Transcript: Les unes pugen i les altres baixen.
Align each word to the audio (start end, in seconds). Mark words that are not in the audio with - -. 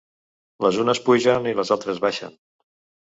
Les 0.65 0.79
unes 0.85 1.01
pugen 1.09 1.45
i 1.53 1.53
les 1.59 1.73
altres 1.77 2.01
baixen. 2.07 2.37